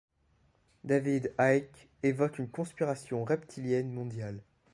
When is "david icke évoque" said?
0.83-2.39